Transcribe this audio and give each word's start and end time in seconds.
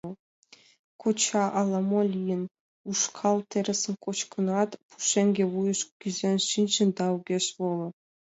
Кочай 1.01 1.49
ала-мо 1.59 2.01
лийын: 2.13 2.43
ушкал 2.89 3.37
терысым 3.49 3.95
кочкынат, 4.03 4.69
пушеҥге 4.87 5.43
вуйыш 5.53 5.79
кӱзен 5.99 6.37
шинчын 6.49 6.89
да 6.97 7.05
огешат 7.15 7.47
воло. 7.59 7.87